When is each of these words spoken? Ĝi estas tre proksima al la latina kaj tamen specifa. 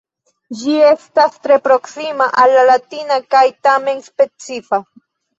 Ĝi 0.59 0.75
estas 0.91 1.35
tre 1.41 1.57
proksima 1.67 2.27
al 2.43 2.53
la 2.59 2.63
latina 2.69 3.17
kaj 3.35 3.43
tamen 3.67 4.01
specifa. 4.07 4.81